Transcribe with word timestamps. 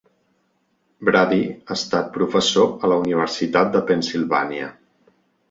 Brady 1.09 1.37
ha 1.65 1.75
estat 1.75 2.09
professor 2.15 2.73
a 2.87 2.91
la 2.93 2.99
Universitat 3.03 3.71
de 3.77 3.83
Pennsylvania. 3.93 4.73